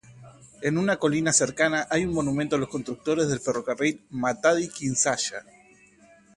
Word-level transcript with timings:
En 0.63 0.79
una 0.79 0.97
colina 0.97 1.31
cercana 1.31 1.85
hay 1.91 2.05
un 2.05 2.11
monumento 2.15 2.55
a 2.55 2.57
los 2.57 2.69
constructores 2.69 3.27
del 3.29 3.39
ferrocarril 3.39 4.03
Matadi-Kinshasa. 4.09 5.43